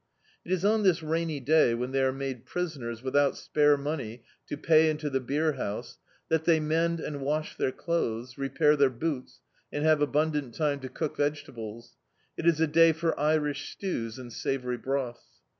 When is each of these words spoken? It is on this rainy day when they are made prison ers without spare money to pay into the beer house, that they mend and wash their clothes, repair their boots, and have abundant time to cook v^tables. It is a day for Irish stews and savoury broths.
It 0.43 0.51
is 0.51 0.65
on 0.65 0.81
this 0.81 1.03
rainy 1.03 1.39
day 1.39 1.75
when 1.75 1.91
they 1.91 2.01
are 2.01 2.11
made 2.11 2.47
prison 2.47 2.81
ers 2.85 3.03
without 3.03 3.37
spare 3.37 3.77
money 3.77 4.23
to 4.47 4.57
pay 4.57 4.89
into 4.89 5.11
the 5.11 5.19
beer 5.19 5.51
house, 5.53 5.99
that 6.27 6.45
they 6.45 6.59
mend 6.59 6.99
and 6.99 7.21
wash 7.21 7.55
their 7.55 7.71
clothes, 7.71 8.35
repair 8.35 8.75
their 8.75 8.89
boots, 8.89 9.41
and 9.71 9.85
have 9.85 10.01
abundant 10.01 10.55
time 10.55 10.79
to 10.79 10.89
cook 10.89 11.17
v^tables. 11.17 11.89
It 12.35 12.47
is 12.47 12.59
a 12.59 12.65
day 12.65 12.93
for 12.93 13.19
Irish 13.19 13.69
stews 13.75 14.17
and 14.17 14.33
savoury 14.33 14.77
broths. 14.77 15.29